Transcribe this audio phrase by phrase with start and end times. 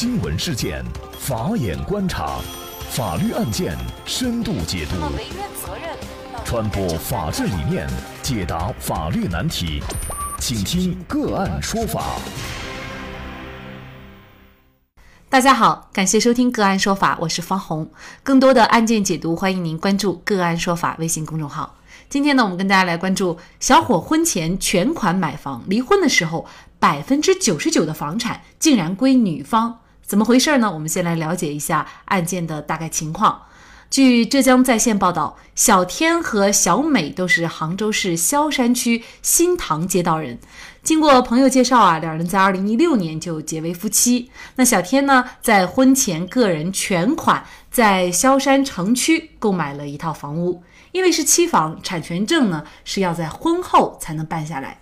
[0.00, 0.84] 新闻事件，
[1.18, 2.38] 法眼观察，
[2.88, 3.76] 法律案件
[4.06, 4.94] 深度解读，
[6.44, 7.84] 传播法治理念，
[8.22, 9.82] 解答法律难题，
[10.38, 12.12] 请听个案说法。
[15.28, 17.90] 大家好，感谢收听个案说法，我是方红。
[18.22, 21.74] 更多的案件解读，欢迎您关注个案说法微信公众号。
[22.08, 26.46] 今天呢，我们跟大家来关注小伙婚前全款买房，离婚的时候
[26.78, 30.72] 百分之九十九的房产竟然归女方，怎么回事呢？
[30.72, 33.42] 我们先来了解一下案件的大概情况。
[33.90, 40.38] 据浙江在线报道，小天和小美都是杭州市萧山区新塘街道人。
[40.82, 44.30] 经过朋友介绍啊，两人在二零一六年就结为夫妻。
[44.56, 50.62] 那小天呢，在婚前个人全款在萧山城区购买了一套房屋。
[50.92, 54.78] 因为是期房，产权证呢是要在婚后才能办下来。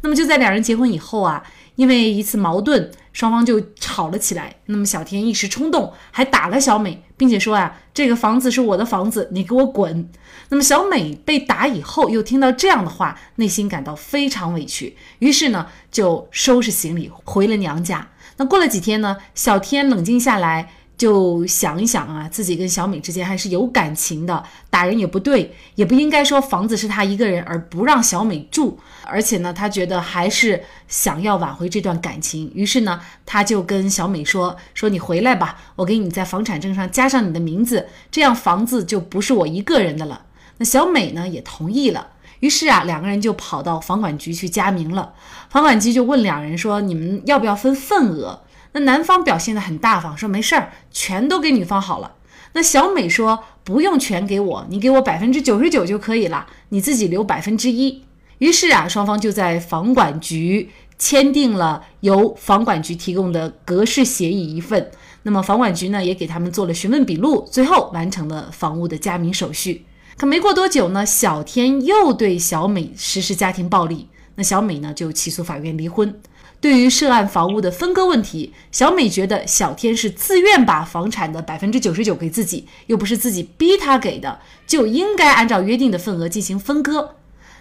[0.00, 4.56] 那么就在两人结婚以后啊，因为一次矛盾，双方就吵了起来。
[4.66, 10.08] 那么小天一时冲动，还打了小美，并且说啊，这个房子是我的房子，你给我滚。
[10.48, 18.08] 那么小美被打以后，又听到这样的话，内心感到非常委屈，于是呢就收拾行李回了娘家。
[18.36, 20.72] 那过了几天呢，小天冷静下来。
[21.00, 40.26] 就想一想啊，自己跟小美之间还是有感情的，打人也不对，也不应该说房子是他一个人而不让小美住，而且呢，他觉得还是想要挽回这段感情，于是呢，他就跟小美说：“说你回来吧，我给你在房产证上加上你的名字，这样房子就不是我一个人的了。”
[40.58, 42.08] 那小美呢也同意了，
[42.40, 45.14] 于是啊，两个人就跑到房管局去加名了。
[45.48, 52.14] 房管局就问两人说：“你们要不要分份额？”那男方表现的很大方，说没事儿，全都给女方好了。
[52.52, 58.02] 那小美说不用全给我，你给我百分之九十九就可以了，你自己留百分之一。
[58.38, 64.90] 于是啊，双方就在房管局签订了由房管局提供的格式协议一份。
[65.22, 69.84] 那么房管局呢也给他们做了询问笔录，最后完成了房屋的加名手续。
[70.16, 76.20] 可没过多久呢，小天又对小美实施家庭暴力，那小美呢就起诉法院离婚。
[76.60, 87.16] 对于涉案房屋的分割问题，小美觉得小天是自愿把房产的百分之九十九给自己，又不是自己逼他给的，就应该按照约定的份额进行分割。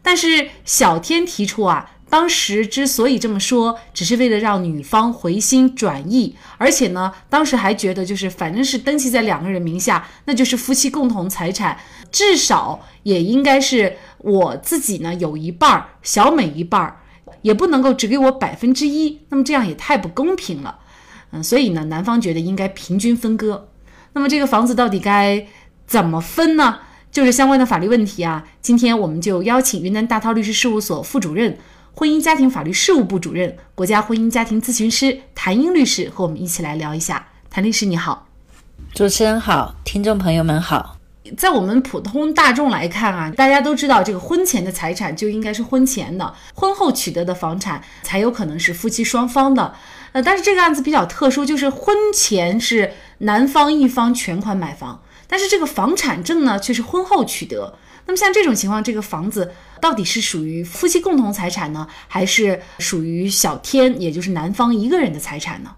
[0.00, 11.76] 但是小天提出啊，当时之所以这么说，只是为了让女方回心转意，而且呢，当时还觉得就是反正是登记在两个人名下，那就是夫妻共同财产，
[12.12, 17.00] 至少也应该是我自己呢有一半儿，小美一半儿。
[17.44, 20.78] 也不能够只给我百分之一，那么这样也太不公平了，
[21.30, 23.68] 嗯，所以呢，男方觉得应该平均分割。
[24.14, 25.46] 那么这个房子到底该
[25.86, 26.78] 怎么分呢？
[27.12, 28.44] 就是相关的法律问题啊。
[28.62, 31.58] 今天我们就邀请云南大韬律师事务所副主任、
[31.94, 37.28] 婚姻家庭法律事务部主任、国家婚姻家庭咨询师谭英律师和我们一起来聊一下。
[37.50, 38.26] 谭律师你好，
[38.94, 40.93] 主持人好，听众朋友们好。
[41.36, 49.74] 在我们普通大众来看啊，大家都知道，这个婚前的财产就应该是婚前的，婚后取得的房产才有可能是夫妻双方的。
[50.12, 57.78] 呃，但是这个案子比较特殊，就是婚前是男方一方全款买房，但是这个房产证呢却是婚后取得。
[58.06, 65.70] 那么像这种情况，这个房子到底是属于夫妻共同财产呢，还是属于小天，也就是男方一个人的财产呢？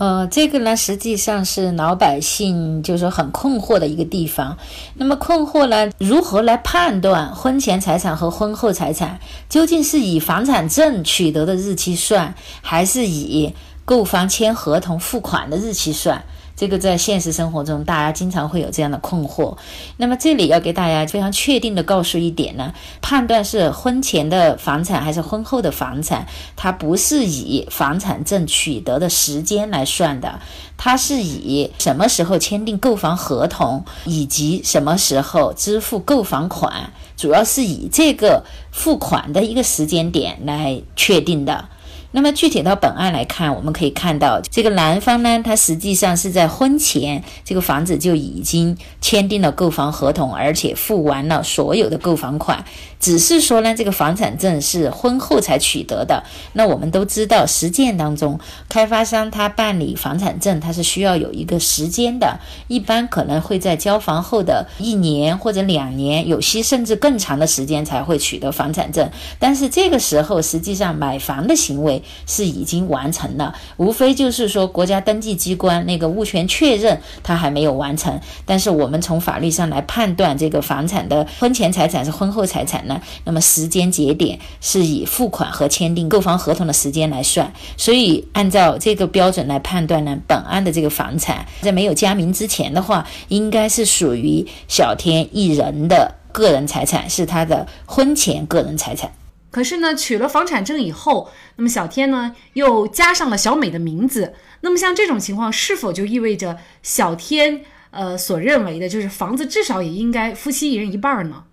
[0.00, 4.56] 呃，这个呢，实际上是老百姓就是很困惑的一个地方。
[4.94, 13.52] 那么困惑呢，如何来判断婚前财产和婚后财产究竟是以房产证取得的日期算，还是以
[13.84, 16.24] 购房签合同付款的日期算？
[16.60, 19.56] 这个在现实生活中，大家经常会有这样的困惑。
[19.96, 26.26] 那么这里要给大家非常确定的告诉一点呢，判断是婚前的房产还是婚后的房产，
[26.56, 30.38] 它不是以房产证取得的时间来算的，
[30.76, 41.70] 它是以什么时候签订购房合同以及什么时候支付购房款，主要是以这个付款的一个时间点来确定的。
[42.12, 52.64] 那么具体到本案来看，我们可以看到，这个男方呢，他实际上是在婚前这个房子就已经签订了购房合同，而且付完了所有的购房款，
[52.98, 56.24] 只是说呢，这个房产证是婚后才取得的。
[56.54, 69.08] 那我们都知道，实践当中，开发商他办理房产证，他是需要有一个时间的，一般可能会在交房后的一年或者两年，有些甚至更长的时间才会取得房产证。
[69.38, 71.99] 但是这个时候，实际上买房的行为。
[72.26, 78.20] 是已经完成了，无非就是说国家登记机关那个物权确认它还没有完成。
[78.44, 87.52] 但是我们从法律上来判断这个房产的婚前财产是婚后财产呢，那么时间节点是以付款和签订购房合同的时间来算。
[87.76, 99.10] 所以按照这个标准来判断呢，本案的这个房产在没有加名之前的话，应该是属于小天一人的个人财产，是他的婚前个人财产。
[99.50, 104.34] 可是呢，取了房产证以后，那么小天呢又加上了小美的名字。
[104.60, 111.44] 那么像这种情况，是否就意味着小天呃所认为的，就是房子至少也应该夫妻一人一半呢？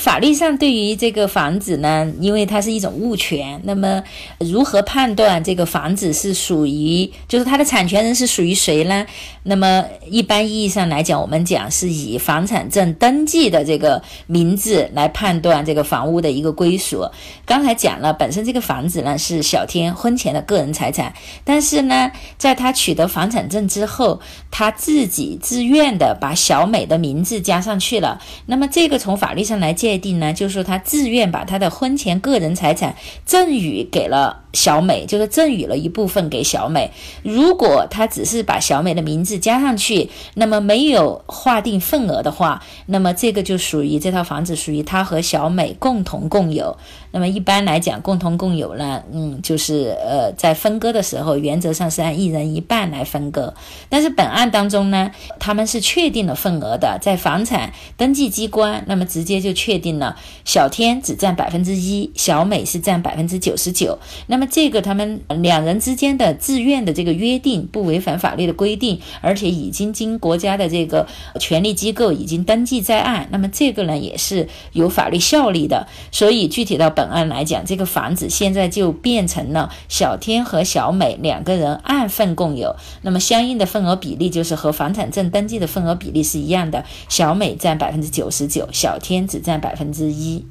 [0.00, 4.02] 法律上对于这个房子呢，因为它是一种物权，那么
[4.38, 9.04] 如何判断这个房子是属于，就是它的产权人是属于谁呢？
[9.42, 17.06] 那么一般意义上来讲，我们讲是以房产证登记的这个名字来判断这个房屋的一个归属。
[17.44, 21.12] 刚才讲了，本身这个房子呢是小天婚前的个人财产，
[21.44, 24.20] 但是呢，在他取得房产证之后，
[24.50, 28.18] 他自己自愿的把小美的名字加上去了。
[28.46, 32.94] 那么这个从法律上来界定呢，就是说他自愿把他的婚前个人财产
[33.24, 36.92] 赠与给了小美，就是赠与了一部分给小美。
[37.24, 46.76] 如果他只是把小美的名字加上去，那么没有划定份额的话，那么这个就属于这套房子属于他和小美共同共有。
[47.12, 53.52] 那么一般来讲，共同共有呢，嗯，就是呃，在分割的时候，原则上是按一人一半来分割。
[53.88, 55.10] 但是本案当中呢，
[55.40, 63.98] 他们是确定了份额的，在房产登记机关，那么直接就确确定了小天只占百分之一，小美是占百分之九十九。
[64.26, 71.06] 那么这个他们两人之间的自愿的这个约定，不违反法律的规定，而且已经经国家的这个
[71.38, 75.86] 权力机构已经登记在案，那么这个呢也是有法律效力的。
[76.12, 76.90] 所以具体到。
[76.90, 90.44] 本案来讲，这个房子现在就变成了小天和小美两个人按份共有，那么相应的份额比例就是和房产证登记的份额比例是一样的，小美占百分之九十九，小天只占百分之一。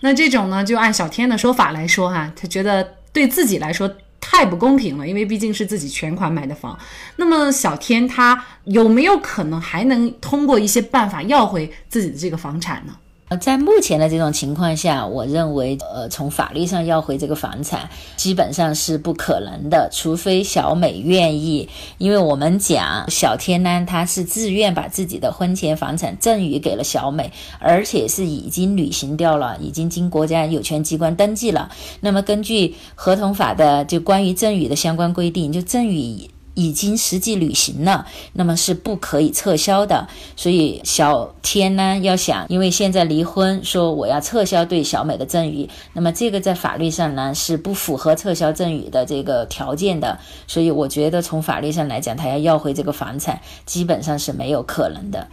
[0.00, 6.78] 那这种呢，就按小天的说法来说哈，他觉得对自己来说太不公平了，因为毕竟是自己全款买的房。
[7.16, 12.96] 那么小天他有没有可能还能通过一些办法要回自己的这个房产呢？
[13.30, 21.68] 呃，在目前的这种情况下，我认为，呃，从法律上要回这个房产，基本上是不可能的，除非小美愿意。
[21.98, 31.70] 因为我们讲小天呢，他是自愿把自己的婚前房产赠与给了小美，而且是已经履行掉了，已经经国家有权机关登记了。
[32.00, 36.28] 那么，根据合同法的就关于赠与的相关规定，就赠与。
[36.54, 40.08] 已经实际履行了，那么是不可以撤销的。
[40.36, 50.18] 所以小天呢，要想，因为现在离婚，说我要撤销对小美的赠与，那么这个在法律上呢是不符合撤销赠与的这个条件的。
[50.46, 55.28] 所以我觉得从法律上来讲，他要要回这个房产，基本上是没有可能的。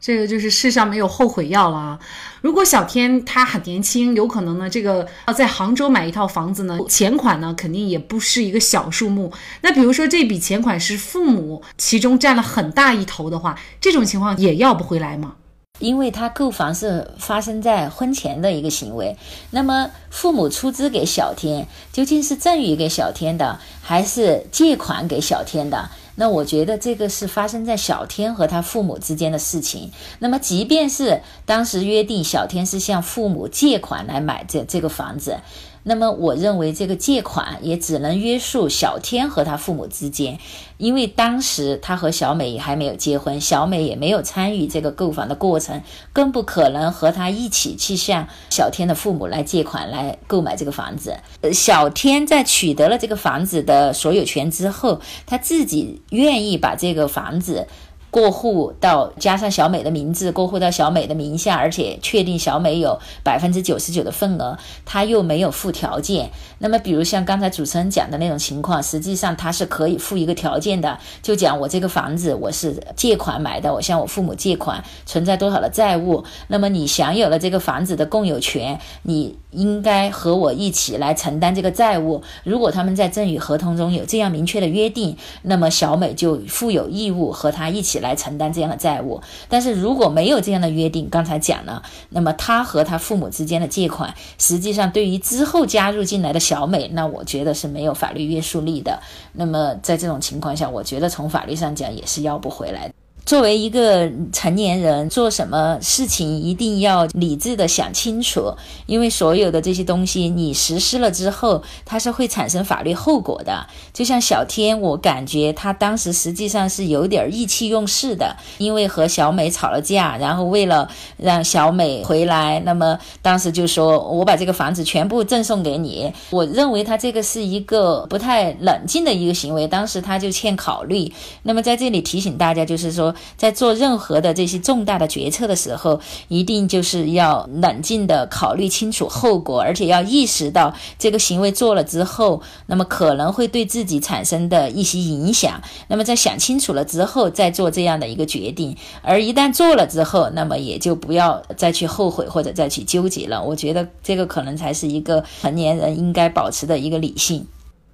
[0.00, 1.98] 这个就是世上没有后悔药了啊！
[2.40, 9.30] 如果小天他很年轻，有可能呢，这个要在杭州买一套房子呢，钱款呢肯定也不是一个小数目。
[9.60, 15.34] 那比如说这笔钱款是父母其中占了很大一头的话，这种情况也要不回来吗？
[15.80, 19.16] 因为他购房是发生在婚前的一个行为，
[19.50, 25.90] 那么父母出资给小天，究竟是赠与给小天的，还是借款给小天的？
[26.16, 29.90] 那我觉得这个是发生在小天和他父母之间的事情。
[30.18, 35.38] 那么，即便是当时约定小天是向父母借款来买这这个房子。
[35.82, 40.38] 那么，我认为这个借款也只能约束小天和他父母之间，
[40.76, 45.80] 因为当时他和小美还没有结婚，小美也没有参与这个购房的过程，
[46.12, 51.16] 更不可能和他一起去向小天的父母来借款来购买这个房子。
[51.52, 57.66] 小天在取得了这个房子的所有权之后，他自己愿意把这个房子。
[58.10, 66.30] 过户到加上小美的名字，过户到小美的名下，而且确定小美有百分之九十九的份额，他又没有附条件。
[66.58, 82.22] 那么，比如像刚才主持人讲的那种情况，实际上他是可以附一个条件的，就讲我这个房子我是借款买的，我向我父母借款，存在多少的债务，那么你享有了这个房子的共有权，你应该和我一起来承担这个债务。
[82.42, 87.99] 如果他们在赠与合同中有这样明确的约定，那么小美就负有义务和他一起。
[88.00, 99.00] 来承担这样的债务，但是如果没有这样的约定，刚才讲了，那么他和他父母之间的借款，实际上对于之后加入进来的小美，那我觉得是没有法律约束力的。
[99.32, 102.92] 那么在这种情况下，我觉得从法律上讲也是要不回来。
[103.26, 108.52] 作为一个成年人，做什么事情一定要理智的想清楚，
[108.86, 113.66] 因为所有的这些东西你实施了之后，它是会产生法律后果的。
[113.92, 126.12] 就像小天，我感觉他当时实际上是有点意气用事的，因为和小美吵了架，然后为了让小美回来，那么当时就说我把这个房子全部赠送给你。
[126.30, 131.12] 我认为他这个是一个不太冷静的一个行为，当时他就欠考虑。
[131.44, 133.09] 那么在这里提醒大家，就是说。
[133.36, 145.60] 在做任何的这些重大的决策的时候，一定就是要冷静的考虑清楚后果，而且要意识到这个行为做了之后，那么可能会对自己产生的一些影响。
[145.88, 153.42] 那么在想清楚了之后再做这样的一个决定，而一旦做了之后，那么也就不要再去后悔或者再去纠结了。
[153.42, 157.46] 我觉得这个可能才是一个成年人应该保持的一个理性。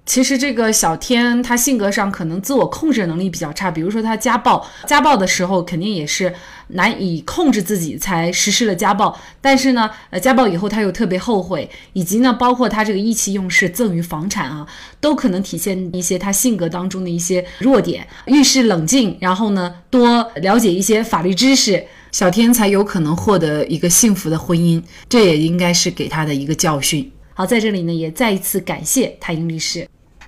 [0.07, 6.33] 其实这个小天他性格上可能自我控制能力比较差，比如说他家暴，家暴的时候肯定也是
[6.69, 9.19] 难以控制自己才实施了家暴。
[9.41, 14.65] 但是呢，呃，家暴以后他又特别后悔，以及呢，包括他这个意气用事赠与房产啊，
[15.01, 18.07] 都可能体现一些他性格当中的一些弱点。
[18.27, 24.81] 遇事冷静，然后呢，多了解一些法律知识，小天才有可能获得一个幸福的婚姻。
[25.09, 27.11] 这也应该是给他的一个教训。
[27.33, 29.85] 好，在这里呢，也再一次感谢泰英律师。